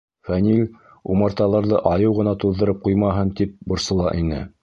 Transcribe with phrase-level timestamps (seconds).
[0.27, 0.61] —Фәнил
[1.15, 4.43] умарталарҙы айыу ғына туҙҙырып ҡуймаһын, тип борсола ине.